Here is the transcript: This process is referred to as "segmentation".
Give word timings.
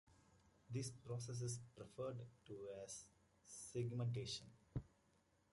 This 0.73 0.89
process 0.89 1.43
is 1.43 1.59
referred 1.77 2.17
to 2.47 2.55
as 2.83 3.05
"segmentation". 3.45 4.47